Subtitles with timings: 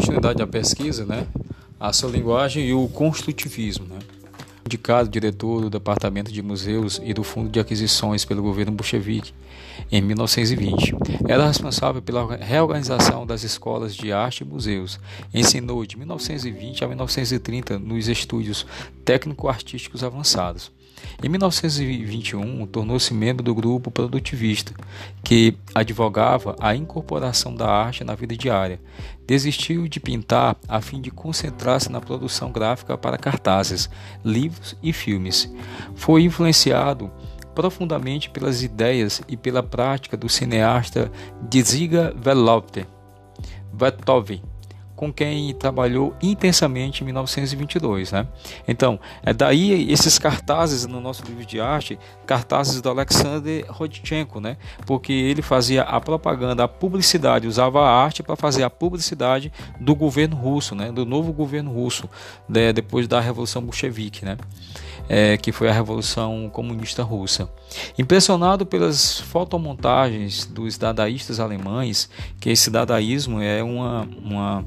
[0.00, 1.26] continuidade à pesquisa, né,
[1.78, 3.98] a sua linguagem e o construtivismo, né.
[4.64, 9.34] Indicado diretor do Departamento de Museus e do Fundo de Aquisições pelo governo bolchevique
[9.90, 10.94] em 1920.
[11.28, 14.98] Era responsável pela reorganização das escolas de arte e museus.
[15.34, 18.64] Ensinou de 1920 a 1930 nos estúdios
[19.04, 20.70] técnico-artísticos avançados.
[21.22, 24.72] Em 1921, tornou-se membro do grupo produtivista,
[25.22, 28.80] que advogava a incorporação da arte na vida diária.
[29.26, 33.88] Desistiu de pintar a fim de concentrar-se na produção gráfica para cartazes,
[34.24, 35.52] livros e filmes.
[35.94, 37.10] Foi influenciado
[37.54, 41.10] profundamente pelas ideias e pela prática do cineasta
[41.48, 42.86] Dziga Velovte,
[43.72, 44.40] Vetov,
[45.00, 48.12] com quem trabalhou intensamente em 1922.
[48.12, 48.26] Né?
[48.68, 54.58] Então, é daí esses cartazes no nosso livro de arte, cartazes do Alexander Rodchenko, né?
[54.84, 59.94] porque ele fazia a propaganda, a publicidade, usava a arte para fazer a publicidade do
[59.94, 60.92] governo russo, né?
[60.92, 62.06] do novo governo russo,
[62.46, 62.70] né?
[62.70, 64.22] depois da Revolução Bolchevique.
[64.22, 64.36] Né?
[65.08, 67.50] É, que foi a Revolução Comunista Russa.
[67.98, 74.64] Impressionado pelas fotomontagens dos dadaístas alemães, que esse dadaísmo é uma, uma,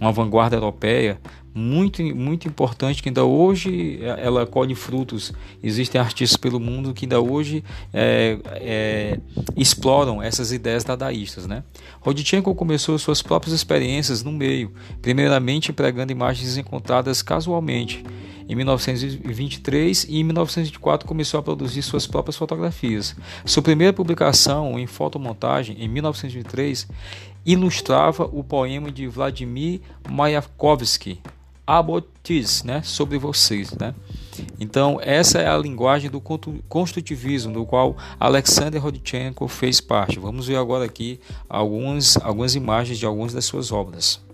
[0.00, 1.18] uma vanguarda europeia
[1.56, 5.32] muito, muito importante que ainda hoje ela colhe frutos.
[5.62, 7.64] Existem artistas pelo mundo que ainda hoje
[7.94, 9.20] é, é,
[9.56, 11.46] exploram essas ideias dadaístas.
[11.46, 11.64] Né?
[12.00, 14.70] Rodchenko começou suas próprias experiências no meio,
[15.00, 18.04] primeiramente empregando imagens encontradas casualmente
[18.48, 23.16] em 1923 e em 1924 começou a produzir suas próprias fotografias.
[23.44, 26.86] Sua primeira publicação em fotomontagem, em 1923,
[27.44, 31.20] ilustrava o poema de Vladimir Mayakovsky,
[31.66, 33.92] Abotis, né, sobre vocês, né?
[34.60, 36.20] Então, essa é a linguagem do
[36.68, 40.18] construtivismo, do qual Alexander Rodchenko fez parte.
[40.18, 44.25] Vamos ver agora aqui algumas, algumas imagens de algumas das suas obras.